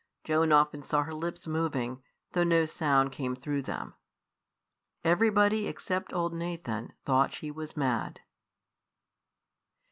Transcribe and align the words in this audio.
Joan 0.23 0.51
often 0.51 0.81
saw 0.81 1.03
her 1.03 1.13
lips 1.13 1.45
moving, 1.45 2.01
though 2.31 2.43
no 2.43 2.65
sound 2.65 3.11
came 3.11 3.35
through 3.35 3.61
them. 3.61 3.93
Everybody 5.03 5.67
except 5.67 6.11
old 6.11 6.33
Nathan 6.33 6.93
thought 7.05 7.31
she 7.33 7.51
was 7.51 7.77
mad. 7.77 8.19